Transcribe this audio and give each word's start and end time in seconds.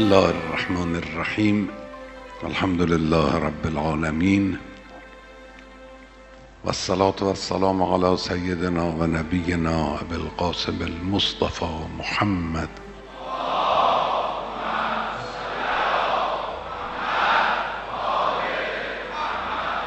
الله 0.00 0.30
الرحمن 0.30 0.96
الرحيم 0.96 1.68
الحمد 2.44 2.82
لله 2.82 3.38
رب 3.38 3.64
العالمين 3.66 4.56
والصلاة 6.64 7.14
والسلام 7.22 7.82
على 7.82 8.16
سيدنا 8.16 8.82
ونبينا 8.82 10.00
أبي 10.00 10.14
القاسم 10.16 10.78
المصطفى 10.82 11.72
محمد 11.98 12.68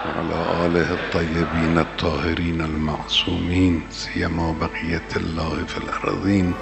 وعلى 0.06 0.66
آله 0.66 0.94
الطيبين 0.94 1.78
الطاهرين 1.80 2.62
المعصومين 2.62 3.82
سيما 3.92 4.56
بقية 4.62 5.10
الله 5.16 5.66
في 5.68 5.78
الأرضين 5.78 6.54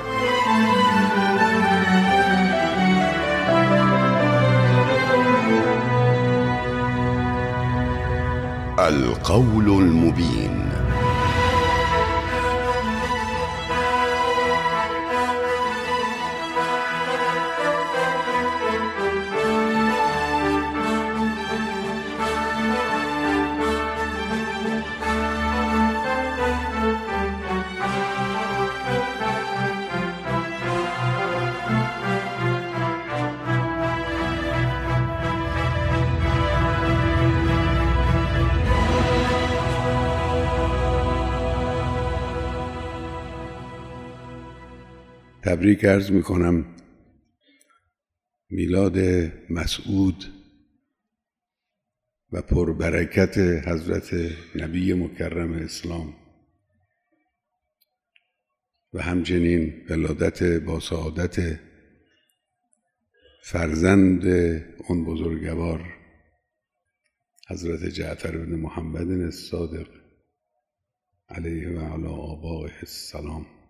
القول 8.91 9.67
المبين. 9.67 10.70
تبریک 45.51 45.85
عرض 45.85 46.11
می 46.11 46.23
کنم 46.23 46.65
میلاد 48.49 48.97
مسعود 49.49 50.25
و 52.31 52.41
پربرکت 52.41 53.37
حضرت 53.67 54.13
نبی 54.55 54.93
مکرم 54.93 55.53
اسلام. 55.53 56.13
و 58.93 59.01
همچنین 59.01 59.85
ولادت 59.89 60.43
با 60.43 60.79
سعادت 60.79 61.59
فرزند 63.43 64.25
اون 64.87 65.05
بزرگوار 65.05 65.93
حضرت 67.49 67.83
جعفر 67.85 68.37
بن 68.37 68.55
محمد 68.55 69.11
الصادق 69.11 69.87
علیه 71.29 71.69
و 71.69 71.93
علی 71.93 72.07
آبائه 72.07 72.73
السلام. 72.79 73.60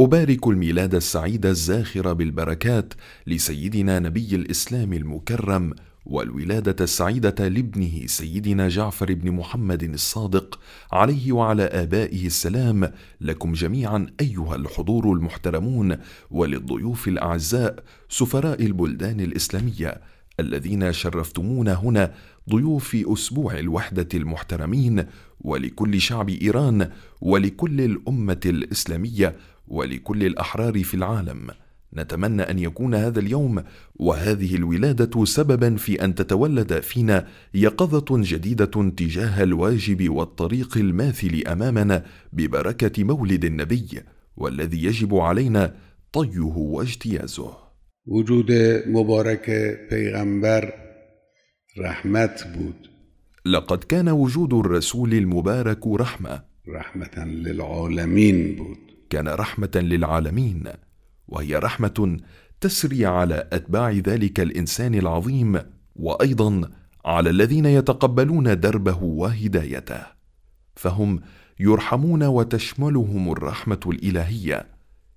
أبارك 0.00 0.46
الميلاد 0.48 0.94
السعيد 0.94 1.46
الزاخر 1.46 2.12
بالبركات 2.12 2.94
لسيدنا 3.26 3.98
نبي 3.98 4.34
الإسلام 4.34 4.92
المكرم 4.92 5.74
والولادة 6.06 6.84
السعيدة 6.84 7.48
لابنه 7.48 8.06
سيدنا 8.06 8.68
جعفر 8.68 9.14
بن 9.14 9.30
محمد 9.30 9.82
الصادق 9.82 10.60
عليه 10.92 11.32
وعلى 11.32 11.62
آبائه 11.62 12.26
السلام. 12.26 12.92
لكم 13.20 13.52
جميعا 13.52 14.06
أيها 14.20 14.56
الحضور 14.56 15.12
المحترمون 15.12 15.96
وللضيوف 16.30 17.08
الأعزاء 17.08 17.82
سفراء 18.08 18.62
البلدان 18.62 19.20
الإسلامية 19.20 20.00
الذين 20.40 20.92
شرفتمونا 20.92 21.74
هنا 21.74 22.14
ضيوف 22.50 22.96
أسبوع 23.08 23.58
الوحدة 23.58 24.08
المحترمين 24.14 25.04
ولكل 25.40 26.00
شعب 26.00 26.28
إيران 26.28 26.90
ولكل 27.20 27.80
الأمة 27.80 28.40
الإسلامية 28.46 29.36
ولكل 29.68 30.24
الأحرار 30.24 30.84
في 30.84 30.94
العالم. 30.94 31.50
نتمنى 31.96 32.42
أن 32.42 32.58
يكون 32.58 32.94
هذا 32.94 33.20
اليوم 33.20 33.62
وهذه 33.96 34.54
الولادة 34.54 35.24
سببا 35.24 35.76
في 35.76 36.04
أن 36.04 36.14
تتولد 36.14 36.80
فينا 36.80 37.26
يقظة 37.54 38.04
جديدة 38.10 38.90
تجاه 38.90 39.42
الواجب 39.42 40.08
والطريق 40.08 40.76
الماثل 40.76 41.42
أمامنا 41.46 42.04
ببركة 42.32 43.04
مولد 43.04 43.44
النبي 43.44 44.00
والذي 44.36 44.84
يجب 44.84 45.14
علينا 45.14 45.74
طيه 46.12 46.54
واجتيازه. 46.56 47.64
وجود 48.06 48.52
مبارک 48.86 49.50
پیغمبر 49.90 50.72
رحمت 51.78 52.46
بود. 52.54 52.86
لقد 53.46 53.84
كان 53.84 54.08
وجود 54.08 54.54
الرسول 54.54 55.14
المبارك 55.14 55.86
رحمة. 55.86 56.42
رحمة 56.68 57.24
للعالمين 57.24 58.56
بود. 58.56 58.83
كان 59.10 59.28
رحمة 59.28 59.70
للعالمين 59.74 60.64
وهي 61.28 61.56
رحمة 61.56 62.18
تسري 62.60 63.06
على 63.06 63.48
أتباع 63.52 63.90
ذلك 63.90 64.40
الإنسان 64.40 64.94
العظيم 64.94 65.58
وأيضا 65.96 66.70
على 67.04 67.30
الذين 67.30 67.66
يتقبلون 67.66 68.60
دربه 68.60 69.02
وهدايته. 69.02 70.06
فهم 70.76 71.20
يرحمون 71.60 72.22
وتشملهم 72.22 73.32
الرحمة 73.32 73.80
الإلهية. 73.86 74.66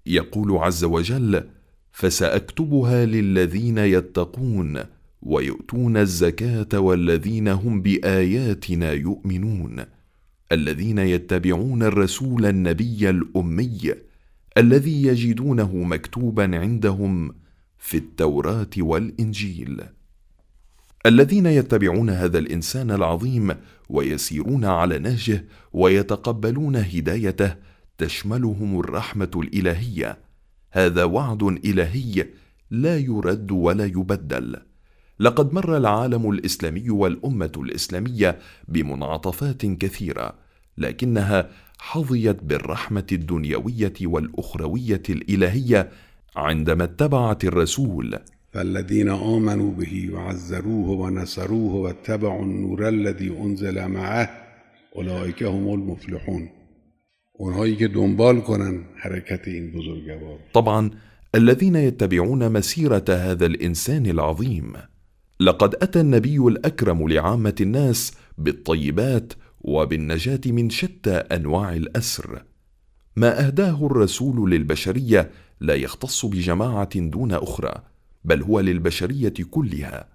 يقول 0.05 0.51
عز 0.57 0.83
وجل 0.83 1.43
فسأكتبها 1.91 3.05
للذين 3.05 3.77
يتقون 3.77 4.83
ويؤتون 5.21 5.97
الزكاة 5.97 6.79
والذين 6.79 7.47
هم 7.47 7.81
بآياتنا 7.81 8.91
يؤمنون 8.91 9.85
الذين 10.51 10.97
يتبعون 10.97 11.83
الرسول 11.83 12.45
النبي 12.45 13.09
الأمي 13.09 13.93
الذي 14.57 15.03
يجدونه 15.03 15.75
مكتوبا 15.75 16.57
عندهم 16.57 17.35
في 17.77 17.97
التوراة 17.97 18.69
والإنجيل. 18.77 19.81
الذين 21.05 21.45
يتبعون 21.45 22.09
هذا 22.09 22.39
الإنسان 22.39 22.91
العظيم 22.91 23.55
ويسيرون 23.89 24.65
على 24.65 24.99
نهجه 24.99 25.45
ويتقبلون 25.73 26.75
هدايته 26.75 27.55
تشملهم 27.97 28.79
الرحمة 28.79 29.31
الإلهية. 29.35 30.17
هذا 30.71 31.03
وعد 31.03 31.43
إلهي 31.43 32.27
لا 32.71 32.97
يرد 32.97 33.51
ولا 33.51 33.85
يبدل. 33.85 34.57
لقد 35.19 35.53
مر 35.53 35.77
العالم 35.77 36.29
الإسلامي 36.29 36.89
والأمة 36.89 37.51
الإسلامية 37.57 38.39
بمنعطفات 38.67 39.65
كثيرة 39.65 40.33
لكنها 40.77 41.49
حظيت 41.79 42.43
بالرحمة 42.43 43.07
الدنيوية 43.11 43.93
والأخروية 44.01 45.03
الإلهية 45.09 45.89
عندما 46.35 46.83
اتبعت 46.83 47.45
الرسول. 47.45 48.19
فالذين 48.51 49.09
آمنوا 49.09 49.71
به 49.71 50.13
وعزروه 50.13 50.89
ونصروه 50.89 51.75
واتبعوا 51.75 52.43
النور 52.43 52.87
الذي 52.89 53.29
أنزل 53.29 53.87
معه 53.87 54.29
أولئك 54.95 55.43
هم 55.43 55.73
المفلحون. 55.73 56.49
اونهایی 57.39 57.75
که 57.75 57.87
دنبال 57.87 58.41
کنن 58.41 58.83
حرکت 58.95 59.47
این 59.47 59.71
بزرگوار. 59.71 60.39
طبعا 60.53 60.91
الذين 61.35 61.75
يتبعون 61.75 62.51
مسيرة 62.51 63.05
هذا 63.09 63.45
الإنسان 63.45 64.05
العظيم. 64.05 64.73
لقد 65.39 65.75
أتى 65.75 65.99
النبي 65.99 66.37
الأكرم 66.37 67.09
لعامة 67.09 67.55
الناس 67.61 68.13
بالطيبات 68.37 69.33
وبالنجاة 69.61 70.41
من 70.45 70.69
شتى 70.69 71.15
أنواع 71.15 71.73
الأسر. 71.73 72.43
ما 73.15 73.45
أهداه 73.45 73.85
الرسول 73.85 74.51
للبشرية 74.51 75.31
لا 75.59 75.75
يختص 75.75 76.25
بجماعة 76.25 76.99
دون 76.99 77.31
أخرى 77.31 77.73
بل 78.25 78.43
هو 78.43 78.59
للبشرية 78.59 79.33
كلها. 79.51 80.07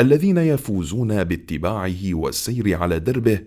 الذين 0.00 0.38
يفوزون 0.38 1.24
باتباعه 1.24 2.14
والسير 2.14 2.74
على 2.82 2.98
دربه 2.98 3.40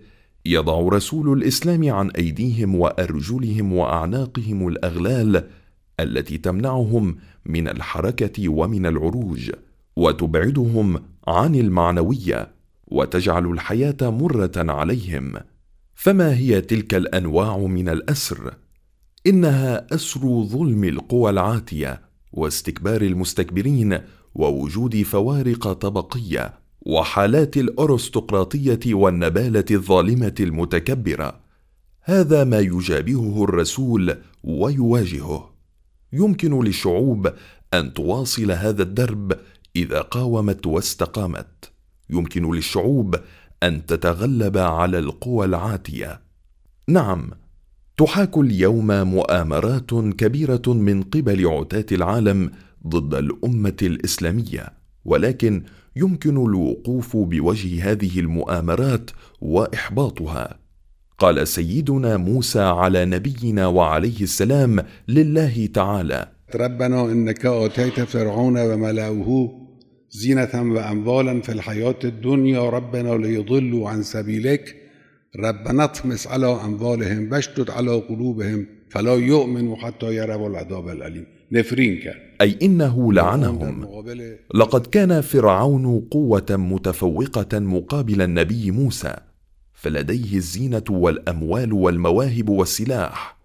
يضع 0.46 0.80
رسول 0.80 1.38
الإسلام 1.38 1.90
عن 1.90 2.10
أيديهم 2.10 2.74
وأرجلهم 2.74 3.72
وأعناقهم 3.72 4.68
الأغلال 4.68 5.48
التي 6.00 6.38
تمنعهم 6.38 7.16
من 7.46 7.68
الحركة 7.68 8.48
ومن 8.48 8.86
العروج 8.86 9.50
وتبعدهم 9.96 11.02
عن 11.28 11.54
المعنوية 11.54 12.54
وتجعل 12.86 13.46
الحياة 13.46 13.96
مرة 14.02 14.52
عليهم. 14.56 15.32
فما 15.94 16.36
هي 16.36 16.60
تلك 16.60 16.94
الأنواع 16.94 17.58
من 17.58 17.88
الأسر؟ 17.88 18.54
إنها 19.26 19.94
أسر 19.94 20.44
ظلم 20.44 20.84
القوى 20.84 21.30
العاتية 21.30 22.00
واستكبار 22.32 23.02
المستكبرين 23.02 23.98
ووجود 24.34 25.02
فوارق 25.02 25.72
طبقية 25.72 26.58
وحالات 26.86 27.56
الأرستقراطية 27.56 28.94
والنبالة 28.94 29.64
الظالمة 29.70 30.34
المتكبرة. 30.40 31.40
هذا 32.02 32.44
ما 32.44 32.58
يجابهه 32.58 33.44
الرسول 33.44 34.16
ويواجهه. 34.44 35.50
يمكن 36.12 36.64
للشعوب 36.64 37.32
أن 37.74 37.94
تواصل 37.94 38.50
هذا 38.52 38.82
الدرب 38.82 39.32
إذا 39.76 40.00
قاومت 40.00 40.66
واستقامت. 40.66 41.70
يمكن 42.10 42.54
للشعوب 42.54 43.16
أن 43.62 43.86
تتغلب 43.86 44.58
على 44.58 44.98
القوى 44.98 45.46
العاتية. 45.46 46.20
نعم 46.88 47.30
تحاك 47.96 48.38
اليوم 48.38 48.86
مؤامرات 48.86 49.90
كبيرة 49.94 50.62
من 50.66 51.02
قبل 51.02 51.46
عتاة 51.46 51.86
العالم 51.92 52.50
ضد 52.86 53.14
الأمة 53.14 53.76
الإسلامية 53.82 54.72
ولكن 55.04 55.62
يمكن 55.96 56.36
الوقوف 56.46 57.16
بوجه 57.16 57.90
هذه 57.90 58.20
المؤامرات 58.20 59.10
وإحباطها. 59.40 60.58
قال 61.18 61.48
سيدنا 61.48 62.16
موسى 62.16 62.60
على 62.60 63.04
نبينا 63.04 63.66
وعليه 63.66 64.20
السلام 64.20 64.84
لله 65.08 65.66
تعالى 65.66 66.28
ربنا 66.54 67.04
إنك 67.04 67.46
اتيت 67.46 68.00
فرعون 68.00 68.58
وملأه 68.58 69.65
زينة 70.16 70.72
وأموالا 70.74 71.40
في 71.40 71.52
الحياة 71.52 71.98
الدنيا 72.04 72.70
ربنا 72.70 73.14
ليضلوا 73.16 73.88
عن 73.88 74.02
سبيلك. 74.02 74.76
ربنا 75.36 75.84
اطمس 75.84 76.26
على 76.26 76.46
أموالهم 76.46 77.32
واشدد 77.32 77.70
على 77.70 78.00
قلوبهم 78.00 78.66
فلا 78.90 79.14
يؤمنوا 79.14 79.76
حتى 79.76 80.16
يروا 80.16 80.48
العذاب 80.48 80.88
الأليم. 80.88 81.26
نفرين 81.52 81.98
كان 81.98 82.14
أي 82.40 82.58
إنه 82.62 83.12
لعنهم. 83.12 83.88
لقد 84.54 84.86
كان 84.86 85.20
فرعون 85.20 86.00
قوة 86.00 86.46
متفوقة 86.50 87.58
مقابل 87.58 88.22
النبي 88.22 88.70
موسى 88.70 89.16
فلديه 89.74 90.36
الزينة 90.36 90.84
والأموال 90.90 91.72
والمواهب 91.72 92.48
والسلاح. 92.48 93.36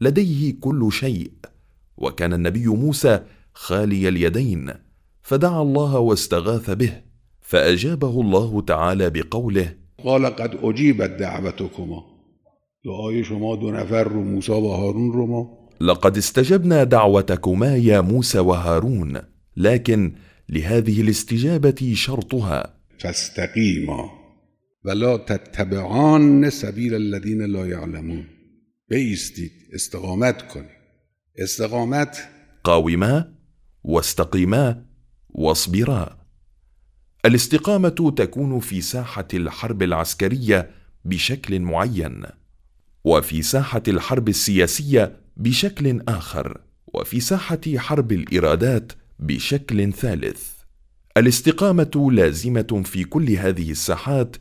لديه 0.00 0.54
كل 0.60 0.88
شيء. 0.92 1.32
وكان 1.96 2.32
النبي 2.32 2.66
موسى 2.66 3.20
خالي 3.52 4.08
اليدين. 4.08 4.87
فدعا 5.28 5.62
الله 5.62 5.96
واستغاث 5.96 6.70
به 6.70 6.92
فأجابه 7.40 8.20
الله 8.20 8.62
تعالى 8.62 9.10
بقوله 9.10 9.76
قال 10.04 10.26
قد 10.26 10.58
أجيبت 10.62 11.10
دعوتكما 11.10 12.04
دعای 12.84 13.24
شما 13.24 13.56
دو 13.56 13.70
نفر 13.70 14.02
رو 14.02 14.24
موسی 14.24 14.52
و 14.52 14.68
هارون 14.68 15.12
رو 15.12 15.26
ما 15.26 15.68
لقد 15.80 16.16
استجبنا 16.16 16.84
دعوتكما 16.84 17.76
يا 17.76 18.00
موسى 18.00 18.38
وهارون 18.38 19.20
لكن 19.56 20.12
لهذه 20.48 21.00
الاستجابة 21.00 21.94
شرطها. 21.94 22.74
فاستقيما 22.98 24.10
ولا 24.84 25.16
تتبعان 25.16 26.50
سبيل 26.50 26.94
الذين 26.94 27.42
لا 27.42 27.66
يعلمون 27.66 28.26
بایستید 28.88 29.52
استقامت 29.74 30.48
کنید 30.48 30.78
استقامت 31.38 32.28
قاوما 32.64 33.24
واستقيما 33.84 34.87
واصبرا 35.30 36.18
الاستقامة 37.24 38.12
تكون 38.16 38.60
في 38.60 38.80
ساحة 38.80 39.28
الحرب 39.34 39.82
العسكرية 39.82 40.70
بشكل 41.04 41.60
معين 41.60 42.22
وفي 43.04 43.42
ساحة 43.42 43.82
الحرب 43.88 44.28
السياسية 44.28 45.16
بشكل 45.36 46.00
آخر 46.08 46.60
وفي 46.86 47.20
ساحة 47.20 47.60
حرب 47.76 48.12
الارادات 48.12 48.92
بشكل 49.18 49.92
ثالث. 49.92 50.50
الاستقامة 51.16 52.10
لازمة 52.12 52.82
في 52.84 53.04
كل 53.04 53.30
هذه 53.30 53.70
الساحات 53.70 54.36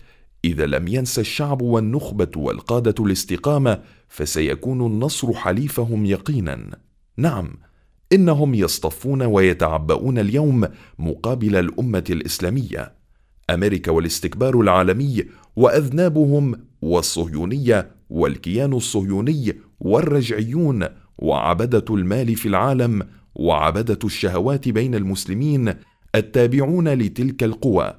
إذا 0.45 0.66
لم 0.66 0.88
ينس 0.88 1.19
الشعب 1.19 1.62
والنخبة 1.62 2.31
والقادة 2.36 3.06
الاستقامة 3.06 3.83
فسيكون 4.10 4.86
النصر 4.86 5.33
حليفهم 5.33 6.06
يقينا. 6.06 6.78
نعم 7.18 7.67
إنهم 8.13 8.54
يصطفون 8.56 9.21
ويتعبؤون 9.21 10.19
اليوم 10.19 10.68
مقابل 11.00 11.56
الأمة 11.56 12.04
الإسلامية. 12.09 12.94
أمريكا 13.50 13.92
والاستكبار 13.92 14.62
العالمي 14.62 15.25
وأذنابهم 15.56 16.56
والصهيونية 16.81 17.92
والكيان 18.09 18.74
الصهيوني 18.74 19.56
والرجعيون 19.80 20.86
وعبدة 21.18 21.86
المال 21.89 22.36
في 22.36 22.48
العالم 22.48 23.07
وعبدة 23.36 24.00
الشهوات 24.04 24.69
بين 24.69 24.95
المسلمين 24.95 25.74
التابعون 26.15 26.89
لتلك 26.89 27.44
القوى. 27.44 27.94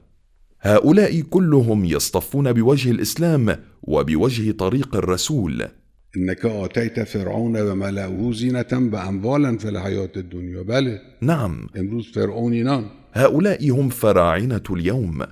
هؤلاء 0.60 1.20
كلهم 1.20 1.84
يصطفون 1.84 2.52
بوجه 2.52 2.90
الإسلام 2.90 3.56
وبوجه 3.82 4.50
طريق 4.50 4.96
الرسول. 4.96 5.69
إنك 6.16 6.44
آتيت 6.44 7.00
فرعون 7.00 7.60
وملأه 7.60 8.32
زينة 8.32 8.90
واموالا 8.93 9.58
في 9.58 9.69
الحياة 9.69 10.12
الدنيا. 10.16 10.62
بله 10.62 11.00
نعم. 11.20 11.66
إمروز 11.76 12.12
فرعونینان 12.12 12.87
هؤلاء 13.12 13.70
هم 13.70 13.88
فراعنة 13.88 14.62
اليوم. 14.70 15.22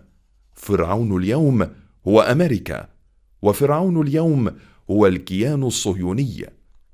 فرعون 0.55 1.17
اليوم 1.17 1.67
هو 2.09 2.21
أمريكا 2.21 2.89
وفرعون 3.43 4.07
اليوم 4.07 4.51
هو 4.91 5.07
الكيان 5.07 5.63
الصهيوني 5.63 6.47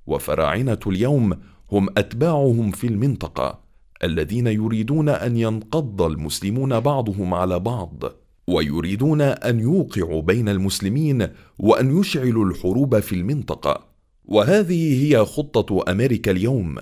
وفراعنة 0.06 0.78
اليوم 0.86 1.32
هم 1.72 1.88
أتباعهم 1.96 2.70
في 2.70 2.86
المنطقة 2.86 3.62
الذين 4.04 4.46
يريدون 4.46 5.08
أن 5.08 5.36
ينقض 5.36 6.02
المسلمون 6.02 6.80
بعضهم 6.80 7.34
على 7.34 7.58
بعض. 7.58 8.21
ويريدون 8.52 9.20
أن 9.20 9.60
يوقعوا 9.60 10.22
بين 10.22 10.48
المسلمين 10.48 11.28
وأن 11.58 12.00
يشعلوا 12.00 12.44
الحروب 12.44 13.00
في 13.00 13.14
المنطقة. 13.14 13.84
وهذه 14.24 15.04
هي 15.04 15.24
خطة 15.24 15.90
أمريكا 15.90 16.30
اليوم. 16.30 16.76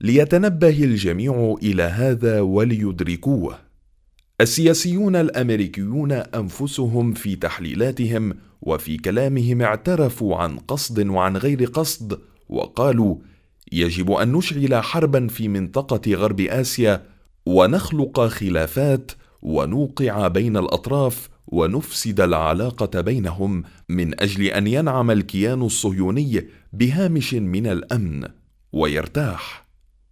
ليتنبه 0.00 0.84
الجميع 0.84 1.56
إلى 1.62 1.82
هذا 1.82 2.40
وليدركوه. 2.40 3.58
السياسيون 4.40 5.16
الأمريكيون 5.16 6.12
أنفسهم 6.12 7.12
في 7.12 7.36
تحليلاتهم 7.36 8.34
وفي 8.62 8.96
كلامهم 8.96 9.62
اعترفوا 9.62 10.36
عن 10.36 10.58
قصد 10.58 11.06
وعن 11.08 11.36
غير 11.36 11.64
قصد 11.64 12.18
وقالوا 12.48 13.16
يجب 13.72 14.10
أن 14.12 14.32
نشعل 14.32 14.82
حربا 14.82 15.28
في 15.28 15.48
منطقة 15.48 16.14
غرب 16.14 16.40
آسيا 16.40 17.02
ونخلق 17.46 18.26
خلافات 18.26 19.12
ونوقع 19.42 20.28
بين 20.28 20.56
الأطراف 20.56 21.28
ونفسد 21.46 22.20
العلاقة 22.20 23.00
بينهم 23.00 23.64
من 23.88 24.20
أجل 24.20 24.44
أن 24.44 24.66
ينعم 24.66 25.10
الكيان 25.10 25.62
الصهيوني 25.62 26.46
بهامش 26.72 27.34
من 27.34 27.66
الأمن 27.66 28.24
ويرتاح. 28.72 29.66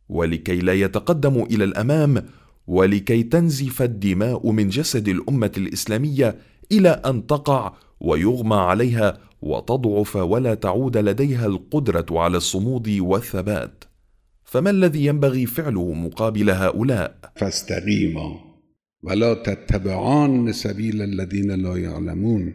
ولكي 0.08 0.58
لا 0.58 0.72
يتقدم 0.72 1.42
إلى 1.42 1.64
الأمام 1.64 2.24
ولكي 2.66 3.22
تنزف 3.22 3.82
الدماء 3.82 4.50
من 4.50 4.68
جسد 4.68 5.08
الأمة 5.08 5.52
الإسلامية 5.56 6.36
إلى 6.72 6.88
أن 6.88 7.26
تقع 7.26 7.72
ويغمى 8.00 8.56
عليها 8.56 9.18
وتضعف 9.42 10.16
ولا 10.16 10.54
تعود 10.54 10.96
لديها 10.96 11.46
القدرة 11.46 12.06
على 12.10 12.36
الصمود 12.36 12.88
والثبات. 12.88 13.84
فما 14.44 14.70
الذي 14.70 15.06
ينبغي 15.06 15.46
فعله 15.46 15.92
مقابل 15.92 16.50
هؤلاء؟ 16.50 17.18
فاستقیما 17.36 18.47
ولا 19.02 19.34
تتبعان 19.34 20.52
سبیل 20.52 21.02
الذین 21.02 21.50
لا 21.50 21.78
یعلمون. 21.78 22.54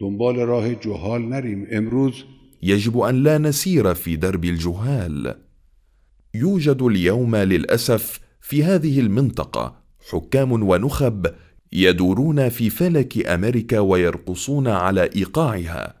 دنبال 0.00 0.36
راه 0.36 0.68
جهال 0.68 1.28
نریم. 1.28 1.66
امروز 1.72 2.24
يجب 2.62 2.98
ان 2.98 3.22
لا 3.22 3.38
نسير 3.38 3.94
في 3.94 4.16
درب 4.16 4.44
الجهال. 4.44 5.34
يوجد 6.34 6.82
اليوم 6.82 7.36
للاسف 7.36 8.20
في 8.40 8.64
هذه 8.64 9.00
المنطقة 9.00 9.76
حكام 10.10 10.52
ونخب 10.52 11.26
يدورون 11.72 12.48
في 12.48 12.70
فلك 12.70 13.26
أمريكا 13.26 13.78
ويرقصون 13.78 14.68
على 14.68 15.02
ايقاعها 15.16 15.94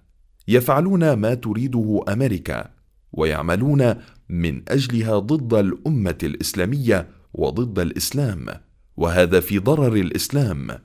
يفعلون 0.48 1.12
ما 1.12 1.34
تريده 1.34 2.04
أمريكا 2.08 2.70
ويعملون 3.12 3.94
من 4.28 4.62
اجلها 4.68 5.18
ضد 5.18 5.54
الامة 5.54 6.18
الاسلاميه 6.22 7.08
وضد 7.34 7.78
الاسلام. 7.78 8.46
وهذا 8.96 9.40
في 9.40 9.58
ضرر 9.58 9.96
الإسلام. 9.96 10.78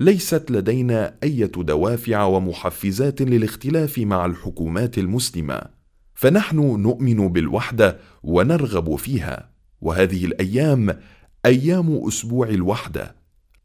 ليست 0.00 0.50
لدينا 0.50 1.14
أي 1.22 1.46
دوافع 1.46 2.24
ومحفزات 2.24 3.22
للاختلاف 3.22 3.98
مع 3.98 4.26
الحكومات 4.26 4.98
المسلمة. 4.98 5.60
فنحن 6.14 6.56
نؤمن 6.56 7.28
بالوحدة 7.28 7.98
ونرغب 8.22 8.96
فيها. 8.96 9.50
وهذه 9.80 10.24
الأيام 10.24 10.96
أيام 11.46 12.06
أسبوع 12.08 12.48
الوحدة. 12.48 13.14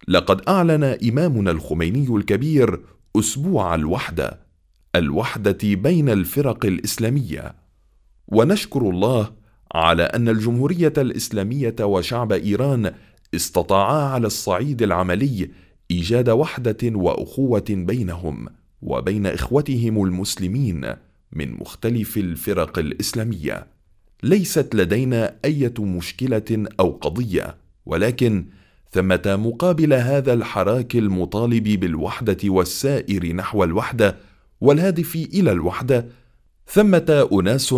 لقد 0.08 0.42
أعلن 0.48 0.84
إمامنا 0.84 1.52
الخميني 1.52 2.16
الكبير 2.16 2.80
أسبوع 3.16 3.76
الوحدة 3.76 4.40
الوحدة 4.96 5.58
بين 5.64 6.10
الفرق 6.10 6.66
الإسلامية. 6.66 7.56
ونشكر 8.28 8.90
الله 8.90 9.32
على 9.74 10.04
أن 10.04 10.30
الجمهورية 10.30 10.94
الإسلامية 10.98 11.76
وشعب 11.82 12.32
إيران 12.32 12.94
استطاعا 13.36 14.04
على 14.04 14.28
الصعيد 14.28 14.82
العملي 14.82 15.50
إيجاد 15.92 16.30
وحدة 16.30 16.78
وأخوة 16.84 17.66
بينهم 17.70 18.48
وبين 18.82 19.26
إخوتهم 19.26 20.04
المسلمين 20.04 20.94
من 21.32 21.54
مختلف 21.54 22.18
الفرق 22.18 22.80
الإسلامية. 22.80 23.68
ليست 24.24 24.76
لدينا 24.76 25.36
اي 25.46 25.72
مشكلة 25.80 26.66
أو 26.80 26.92
قضية 26.92 27.58
ولكن 27.86 28.46
ثمة 28.92 29.22
مقابل 29.26 29.94
هذا 29.94 30.34
الحراك 30.34 30.96
المطالب 30.96 31.80
بالوحدة 31.80 32.38
والسائر 32.46 33.34
نحو 33.34 33.64
الوحدة 33.64 34.16
والهادف 34.62 35.16
إلى 35.16 35.52
الوحدة 35.52 36.08
ثمة 36.68 37.30
أناس 37.34 37.76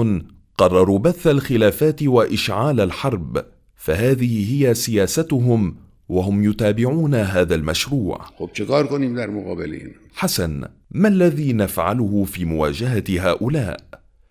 قرروا 0.57 0.99
بث 0.99 1.27
الخلافات 1.27 2.03
وإشعال 2.03 2.81
الحرب. 2.81 3.45
فهذه 3.77 4.53
هي 4.53 4.73
سياستهم 4.73 5.75
وهم 6.09 6.43
يتابعون 6.49 7.15
هذا 7.15 7.55
المشروع. 7.55 8.21
خب 8.39 8.49
چه 8.53 8.65
کنیم 8.65 9.15
در 9.15 9.29
مقابل 9.29 9.73
این 9.73 9.91
حسن 10.13 10.63
ما 10.91 11.07
الذي 11.07 11.53
نفعله 11.53 12.23
في 12.23 12.45
مواجهة 12.45 13.03
هؤلاء؟ 13.09 13.77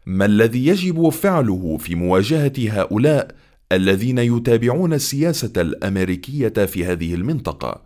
ما 0.06 0.24
الذي 0.24 0.66
يجب 0.66 1.08
فعله 1.08 1.76
في 1.76 1.94
مواجهة 1.94 2.52
هؤلاء 2.58 3.34
الذين 3.72 4.18
يتابعون 4.18 4.92
السياسة 4.92 5.52
الأمريكية 5.56 6.48
في 6.48 6.84
هذه 6.84 7.14
المنطقة؟ 7.14 7.82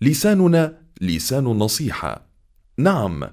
لساننا 0.00 0.78
لسان 1.00 1.46
النصيحة. 1.46 2.26
نعم 2.78 3.24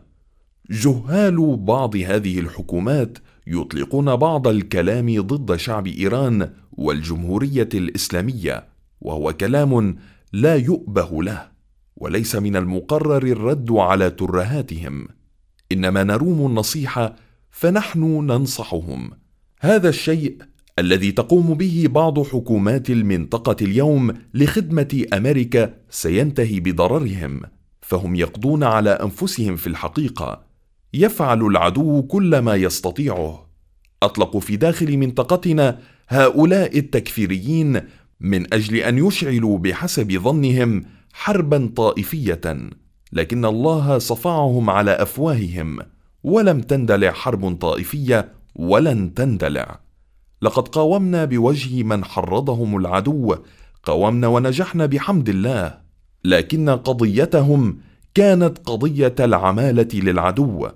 جهال 0.72 1.58
بعض 1.58 1.96
هذه 1.96 2.39
الحكومات 2.39 3.17
يطلقون 3.48 4.15
بعض 4.15 4.48
الكلام 4.48 5.22
ضد 5.22 5.55
شعب 5.55 5.88
إيران 5.88 6.50
والجمهورية 6.81 7.69
الإسلامية 7.73 8.67
وهو 9.01 9.33
كلام 9.33 9.95
لا 10.33 10.55
يؤبه 10.55 11.23
له 11.23 11.51
وليس 11.95 12.35
من 12.35 12.55
المقرر 12.55 13.23
الرد 13.23 13.71
على 13.71 14.09
ترهاتهم. 14.09 15.07
إنما 15.71 16.03
نروم 16.03 16.45
النصيحة 16.45 17.15
فنحن 17.51 18.00
ننصحهم. 18.00 19.11
هذا 19.59 19.89
الشيء 19.89 20.38
الذي 20.79 21.11
تقوم 21.11 21.53
به 21.53 21.85
بعض 21.89 22.23
حكومات 22.23 22.89
المنطقة 22.89 23.55
اليوم 23.61 24.13
لخدمة 24.33 25.05
أمريكا 25.13 25.73
سينتهي 25.89 26.59
بضررهم 26.59 27.41
فهم 27.81 28.15
يقضون 28.15 28.63
على 28.63 28.89
أنفسهم 28.89 29.55
في 29.55 29.67
الحقيقة. 29.67 30.43
يفعل 30.93 31.41
العدو 31.41 32.01
كل 32.01 32.39
ما 32.39 32.55
يستطيعه. 32.55 33.50
اطلقوا 34.03 34.41
في 34.41 34.55
داخل 34.55 34.97
منطقتنا 34.97 35.79
هؤلاء 36.12 36.77
التكفيريين 36.77 37.82
من 38.20 38.53
أجل 38.53 38.75
أن 38.75 39.08
يشعلوا 39.08 39.58
بحسب 39.58 40.12
ظنهم 40.12 40.84
حربا 41.13 41.72
طائفية 41.75 42.41
لكن 43.13 43.46
الله 43.46 43.98
صفعهم 43.98 44.70
على 44.70 44.91
أفواههم 44.91 45.80
ولم 46.24 46.62
تندلع 46.62 47.12
حرب 47.12 47.56
طائفية 47.56 48.32
ولن 48.56 49.13
تندلع. 49.13 49.80
لقد 50.41 50.68
قاومنا 50.68 51.25
بوجه 51.25 51.84
من 51.84 52.06
حرضهم 52.06 52.77
العدو 52.77 53.36
قاومنا 53.84 54.27
ونجحنا 54.27 54.86
بحمد 54.86 55.30
الله 55.30 55.77
لكن 56.25 56.70
قضيتهم 56.70 57.77
كانت 58.13 58.58
قضية 58.58 59.15
العمالة 59.20 59.89
للعدو 59.94 60.68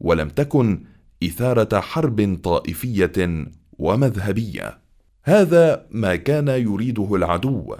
ولم 0.00 0.28
تكن 0.28 0.84
إثارة 1.24 1.80
حرب 1.80 2.38
طائفية 2.44 3.48
ومذهبية. 3.78 4.78
هذا 5.22 5.86
ما 5.90 6.16
كان 6.16 6.48
يريده 6.48 7.14
العدو. 7.14 7.76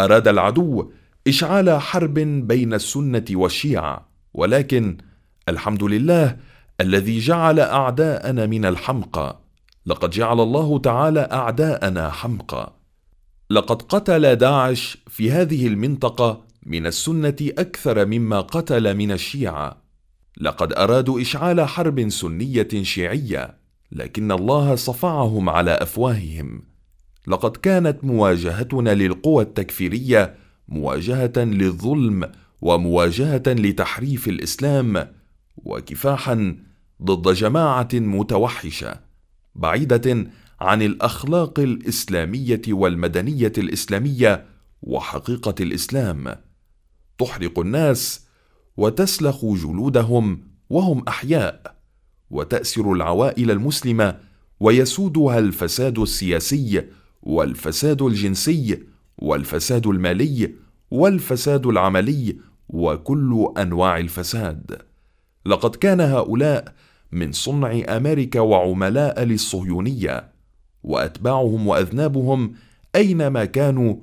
أراد 0.00 0.28
العدو 0.28 0.90
إشعال 1.28 1.80
حرب 1.80 2.14
بين 2.48 2.74
السنة 2.74 3.24
والشيعة 3.30 4.08
ولكن 4.34 4.96
الحمد 5.48 5.84
لله 5.84 6.36
الذي 6.80 7.18
جعل 7.18 7.60
أعداءنا 7.60 8.46
من 8.46 8.64
الحمقى 8.64 9.40
لقد 9.86 10.10
جعل 10.10 10.40
الله 10.40 10.78
تعالى 10.78 11.20
أعداءنا 11.20 12.10
حمقى 12.10 12.76
لقد 13.50 13.82
قتل 13.82 14.36
داعش 14.36 14.98
في 15.08 15.30
هذه 15.30 15.66
المنطقة 15.66 16.44
من 16.66 16.86
السنة 16.86 17.36
أكثر 17.40 18.06
مما 18.06 18.40
قتل 18.40 18.94
من 18.94 19.12
الشيعة. 19.12 19.82
لقد 20.40 20.72
أرادوا 20.72 21.20
إشعال 21.20 21.60
حرب 21.60 22.08
سنية 22.08 22.68
شيعية. 22.82 23.58
لكن 23.92 24.32
الله 24.32 24.74
صفعهم 24.74 25.48
على 25.48 25.70
أفواههم. 25.70 26.62
لقد 27.26 27.56
كانت 27.56 28.04
مواجهتنا 28.04 28.94
للقوى 28.94 29.42
التكفيرية 29.42 30.34
مواجهة 30.68 31.32
للظلم 31.36 32.32
ومواجهة 32.60 33.42
لتحريف 33.46 34.28
الإسلام 34.28 35.08
وكفاحا 35.56 36.56
ضد 37.02 37.34
جماعة 37.34 37.88
متوحشة 37.94 39.00
بعيدة 39.54 40.26
عن 40.60 40.82
الأخلاق 40.82 41.60
الإسلامية 41.60 42.62
والمدنية 42.68 43.52
الإسلامية 43.58 44.46
وحقيقة 44.82 45.54
الإسلام. 45.60 46.36
تحرق 47.18 47.58
الناس 47.58 48.26
وتسلخ 48.76 49.44
جلودهم 49.44 50.40
وهم 50.70 51.04
أحياء. 51.08 51.75
وتأسر 52.30 52.92
العوائل 52.92 53.50
المسلمة 53.50 54.18
ويسودها 54.60 55.38
الفساد 55.38 55.98
السياسي 55.98 56.84
والفساد 57.22 58.02
الجنسي 58.02 58.82
والفساد 59.18 59.86
المالي 59.86 60.54
والفساد 60.90 61.66
العملي 61.66 62.36
وكل 62.68 63.52
أنواع 63.58 63.98
الفساد. 63.98 64.78
لقد 65.46 65.76
كان 65.76 66.00
هؤلاء 66.00 66.74
من 67.12 67.32
صنع 67.32 67.82
أمريكا 67.96 68.40
وعملاء 68.40 69.22
للصهيونية 69.22 70.32
وأتباعهم 70.82 71.66
وأذنابهم 71.66 72.52
أينما 72.94 73.44
كانوا 73.44 73.96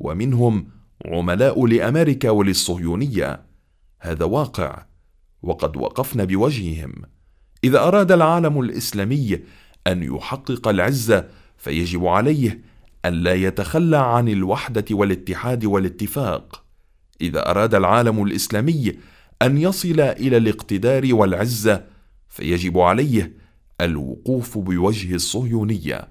ومنهم 0.00 0.68
عملاء 1.04 1.66
لأمريكا 1.66 2.30
وللصهيونية. 2.30 3.42
هذا 4.00 4.24
واقع 4.24 4.86
وقد 5.42 5.76
وقفنا 5.76 6.24
بوجههم. 6.24 6.92
إذا 7.64 7.78
أراد 7.78 8.12
العالم 8.12 8.60
الإسلامي 8.60 9.40
أن 9.86 10.02
يحقق 10.02 10.68
العزه 10.68 11.24
فيجب 11.58 12.06
عليه 12.06 12.60
أن 13.04 13.12
لا 13.12 13.34
يتخلى 13.34 13.96
عن 13.96 14.28
الوحدة 14.28 14.84
والاتحاد 14.90 15.64
والاتفاق. 15.64 16.64
إذا 17.20 17.50
أراد 17.50 17.74
العالم 17.74 18.22
الإسلامي 18.22 18.92
أن 19.42 19.58
يصل 19.58 20.00
إلى 20.00 20.36
الاقتدار 20.36 21.14
والعزه 21.14 21.84
فيجب 22.28 22.78
عليه 22.78 23.32
الوقوف 23.80 24.58
بوجه 24.58 25.14
الصهيونية. 25.14 26.08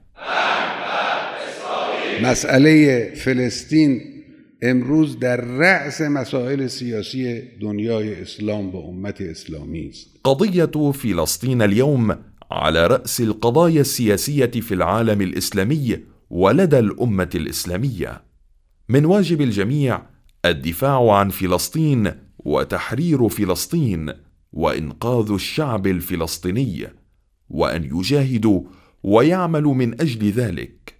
مسئله 2.21 3.13
فلسطین 3.15 4.18
امروز 4.61 5.19
در 5.19 5.41
رأس 5.41 6.01
مسائل 6.01 6.67
سیاسی 6.67 7.41
دنیای 7.61 8.21
اسلام 8.21 8.75
و 8.75 8.89
امت 8.89 9.21
اسلامی 9.21 9.89
است. 9.89 10.07
قضية 10.23 10.91
فلسطين 10.91 11.61
اليوم 11.61 12.15
على 12.51 12.87
رأس 12.87 13.21
القضايا 13.21 13.81
السياسية 13.81 14.45
في 14.45 14.73
العالم 14.73 15.21
الإسلامي 15.21 15.97
ولدى 16.29 16.79
الأمة 16.79 17.29
الإسلامية. 17.35 18.21
من 18.89 19.05
واجب 19.05 19.41
الجميع 19.41 20.01
الدفاع 20.45 21.11
عن 21.11 21.29
فلسطين 21.29 22.11
وتحرير 22.39 23.29
فلسطين 23.29 24.13
وإنقاذ 24.53 25.31
الشعب 25.31 25.87
الفلسطيني 25.87 26.87
وأن 27.49 27.83
يجاهدوا 27.83 28.61
ويعملوا 29.03 29.73
من 29.73 30.01
أجل 30.01 30.31
ذلك. 30.31 30.93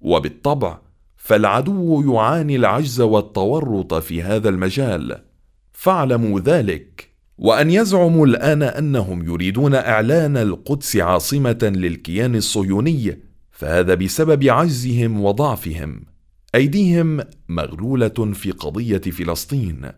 وبالطبع 0.00 0.78
فالعدو 1.24 2.14
يعاني 2.14 2.56
العجز 2.56 3.00
والتورط 3.00 3.94
في 3.94 4.22
هذا 4.22 4.48
المجال. 4.48 5.24
فاعلموا 5.72 6.40
ذلك. 6.40 7.10
وأن 7.38 7.70
يزعموا 7.70 8.26
الآن 8.26 8.62
أنهم 8.62 9.22
يريدون 9.22 9.74
إعلان 9.74 10.36
القدس 10.36 10.96
عاصمة 10.96 11.58
للكيان 11.62 12.34
الصهيوني 12.34 13.18
فهذا 13.50 13.94
بسبب 13.94 14.44
عجزهم 14.44 15.24
وضعفهم. 15.24 16.04
أيديهم 16.54 17.20
مغلولة 17.48 18.32
في 18.34 18.50
قضية 18.50 18.98
فلسطين. 18.98 19.90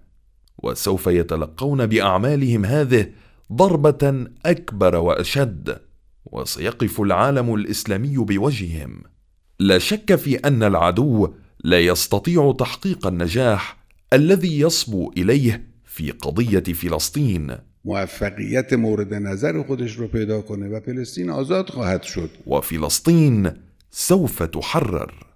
وسوف 0.62 1.06
يتلقون 1.06 1.86
بأعمالهم 1.86 2.64
هذه 2.64 3.06
ضربة 3.52 4.26
أكبر 4.46 4.96
وأشد. 4.96 5.78
وسيقف 6.24 7.00
العالم 7.00 7.54
الإسلامي 7.54 8.16
بوجههم. 8.16 9.15
لا 9.58 9.78
شك 9.78 10.14
في 10.14 10.36
أن 10.36 10.62
العدو 10.62 11.34
لا 11.64 11.80
يستطيع 11.80 12.54
تحقيق 12.58 13.06
النجاح 13.06 13.76
الذي 14.12 14.60
يصبو 14.60 15.12
إليه 15.16 15.68
في 15.84 16.10
قضية 16.10 16.72
فلسطين. 16.72 17.56
موفقیت 17.84 18.74
مورد 18.74 19.14
نظر 19.14 19.62
خودش 19.62 19.96
رو 19.96 20.08
پیدا 20.08 20.40
کنه 20.40 20.68
و 20.68 20.80
فلسطین 20.80 21.30
آزاد 21.30 21.70
خواهد 21.70 22.02
شد. 22.02 22.30
وفلسطين 22.46 23.52
سوف 23.90 24.42
تحرر. 24.42 25.26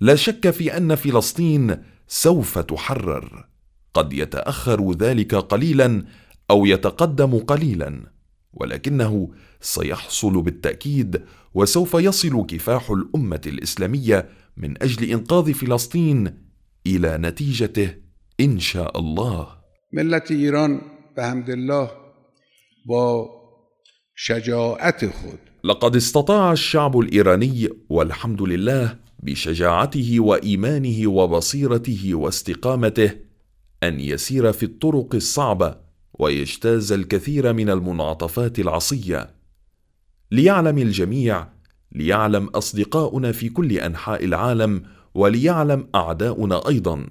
لا 0.00 0.16
شك 0.16 0.50
في 0.50 0.76
أن 0.76 0.94
فلسطين 0.94 1.76
سوف 2.08 2.58
تحرر. 2.58 3.48
قد 3.94 4.12
يتأخر 4.12 4.92
ذلك 4.92 5.34
قليلا 5.34 6.04
أو 6.50 6.66
يتقدم 6.66 7.38
قليلا. 7.38 8.15
ولكنه 8.56 9.30
سيحصل 9.60 10.42
بالتأكيد 10.42 11.22
وسوف 11.54 11.94
يصل 11.94 12.46
كفاح 12.46 12.90
الأمة 12.90 13.40
الإسلامية 13.46 14.28
من 14.56 14.82
أجل 14.82 15.10
إنقاذ 15.10 15.52
فلسطين 15.52 16.38
إلى 16.86 17.18
نتيجته 17.18 17.94
إن 18.40 18.58
شاء 18.58 18.98
الله. 18.98 19.48
ملت 19.92 20.30
ایران 20.30 20.80
به 21.16 21.30
حمدالله 21.30 21.90
با 22.86 23.26
شجاعت 24.14 25.04
خود. 25.04 25.38
لقد 25.64 25.96
استطاع 25.96 26.52
الشعب 26.52 26.98
الإيراني 26.98 27.68
والحمد 27.88 28.42
لله 28.42 28.98
بشجاعته 29.22 30.20
وإيمانه 30.20 31.10
وبصيرته 31.10 32.14
واستقامته 32.14 33.10
أن 33.82 34.00
يسير 34.00 34.52
في 34.52 34.62
الطرق 34.62 35.14
الصعبة 35.14 35.85
ويجتاز 36.18 36.92
الكثير 36.92 37.52
من 37.52 37.70
المنعطفات 37.70 38.58
العصية. 38.58 39.30
ليعلم 40.32 40.78
الجميع 40.78 41.46
ليعلم 41.92 42.46
أصدقاؤنا 42.46 43.32
في 43.32 43.48
كل 43.48 43.72
أنحاء 43.72 44.24
العالم 44.24 44.82
وليعلم 45.14 45.88
أعداؤنا 45.94 46.68
أيضا. 46.68 47.06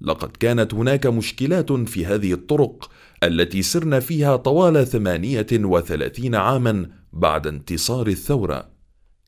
لقد 0.00 0.28
كانت 0.28 0.74
هناك 0.74 1.06
مشكلات 1.06 1.72
في 1.72 2.06
هذه 2.06 2.32
الطرق 2.32 2.90
التي 3.22 3.62
سرنا 3.62 4.00
فيها 4.00 4.36
طوال 4.36 4.86
ثمانية 4.86 5.46
وثلاثين 5.52 6.34
عاما 6.34 6.90
بعد 7.12 7.46
انتصار 7.46 8.06
الثورة. 8.06 8.68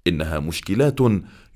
إنها 0.06 0.38
مشكلات 0.38 0.98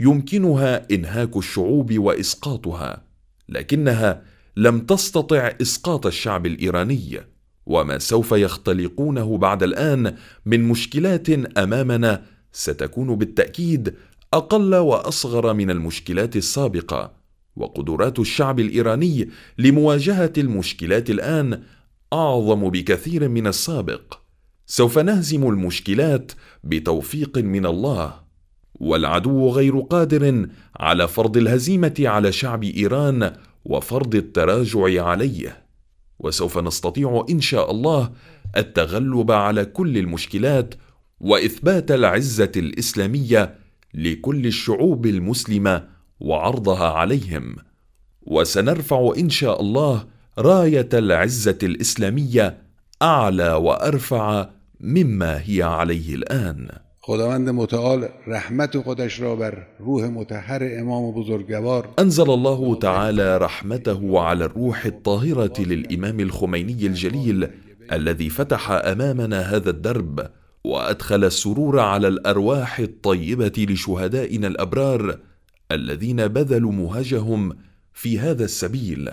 يمكنها 0.00 0.86
إنهاك 0.90 1.36
الشعوب 1.36 1.98
وإسقاطها 1.98 3.04
لكنها 3.48 4.22
لم 4.56 4.80
تستطع 4.80 5.52
إسقاط 5.62 6.06
الشعب 6.06 6.46
الإيراني. 6.46 7.20
وما 7.66 7.98
سوف 7.98 8.32
يختلقونه 8.32 9.38
بعد 9.38 9.62
الآن 9.62 10.14
من 10.46 10.62
مشكلات 10.62 11.30
أمامنا 11.58 12.22
ستكون 12.52 13.16
بالتأكيد 13.16 13.94
أقل 14.34 14.74
وأصغر 14.74 15.54
من 15.54 15.70
المشكلات 15.70 16.36
السابقة. 16.36 17.12
وقدرات 17.56 18.18
الشعب 18.18 18.60
الإيراني 18.60 19.28
لمواجهة 19.58 20.32
المشكلات 20.38 21.10
الآن 21.10 21.62
أعظم 22.12 22.70
بكثير 22.70 23.28
من 23.28 23.46
السابق. 23.46 24.14
سوف 24.66 24.98
نهزم 24.98 25.48
المشكلات 25.48 26.32
بتوفيق 26.64 27.38
من 27.38 27.66
الله. 27.66 28.14
والعدو 28.74 29.48
غير 29.48 29.78
قادر 29.80 30.46
على 30.76 31.08
فرض 31.08 31.36
الهزيمة 31.36 31.94
على 32.00 32.32
شعب 32.32 32.64
إيران 32.64 33.32
وفرض 33.64 34.14
التراجع 34.14 35.04
عليه. 35.04 35.61
وسوف 36.22 36.58
نستطيع 36.58 37.26
إن 37.30 37.40
شاء 37.40 37.70
الله 37.70 38.12
التغلب 38.56 39.30
على 39.30 39.64
كل 39.64 39.98
المشكلات 39.98 40.74
وإثبات 41.20 41.90
العزة 41.90 42.52
الإسلامية 42.56 43.54
لكل 43.94 44.46
الشعوب 44.46 45.06
المسلمة 45.06 45.88
وعرضها 46.20 46.88
عليهم. 46.88 47.56
وسنرفع 48.22 49.12
إن 49.18 49.30
شاء 49.30 49.60
الله 49.60 50.06
راية 50.38 50.88
العزة 50.94 51.58
الإسلامية 51.62 52.62
أعلى 53.02 53.52
وأرفع 53.52 54.48
مما 54.80 55.42
هي 55.44 55.62
عليه 55.62 56.14
الآن. 56.14 56.68
خداوند 57.04 57.48
متعال 57.48 58.08
رحمت 58.26 58.76
خودش 58.76 59.20
را 59.20 59.36
بر 59.36 59.66
روح 59.80 60.04
متحر 60.04 60.80
امام 60.80 61.12
بزرگوار. 61.12 61.94
انزل 61.98 62.30
الله 62.30 62.78
تعالى 62.78 63.36
رحمته 63.36 64.20
على 64.20 64.44
الروح 64.44 64.86
الطاهرة 64.86 65.60
للإمام 65.60 66.20
الخميني 66.20 66.86
الجليل 66.86 67.48
الذي 67.92 68.28
فتح 68.28 68.70
أمامنا 68.70 69.40
هذا 69.40 69.70
الدرب 69.70 70.28
وأدخل 70.64 71.24
السرور 71.24 71.80
على 71.80 72.08
الأرواح 72.08 72.78
الطيبة 72.78 73.66
لشهدائنا 73.70 74.46
الأبرار 74.46 75.18
الذين 75.72 76.28
بذلوا 76.28 76.72
مهجهم 76.72 77.56
في 77.92 78.18
هذا 78.18 78.44
السبيل. 78.44 79.10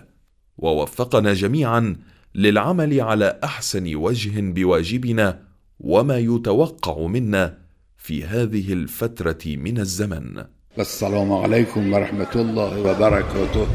ووفقنا 0.58 1.34
جميعا 1.34 1.96
للعمل 2.36 3.02
على 3.02 3.40
أحسن 3.44 3.96
وجه 3.96 4.32
بواجبنا 4.42 5.40
وما 5.80 6.18
يتوقع 6.18 7.08
منا 7.08 7.69
في 8.02 8.26
هذه 8.26 8.74
الفترة 8.74 9.44
من 9.46 9.78
الزمن. 9.78 10.44
السلام 10.80 11.34
عليكم 11.34 11.94
ورحمة 11.94 12.34
الله 12.36 12.80
وبركاته. 12.80 13.68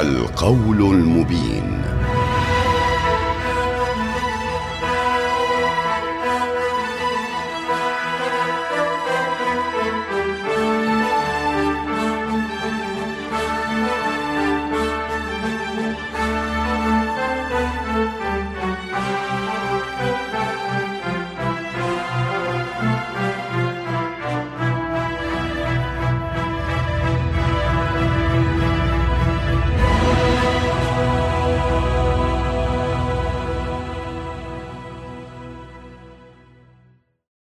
القول 0.00 0.80
المبين. 0.94 1.79